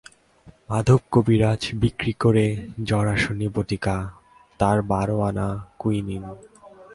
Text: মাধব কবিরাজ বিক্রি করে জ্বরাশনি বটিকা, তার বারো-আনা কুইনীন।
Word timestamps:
মাধব 0.69 0.99
কবিরাজ 1.11 1.61
বিক্রি 1.73 2.13
করে 2.13 2.45
জ্বরাশনি 2.85 3.47
বটিকা, 3.55 3.95
তার 4.59 4.77
বারো-আনা 4.81 5.47
কুইনীন। 5.79 6.23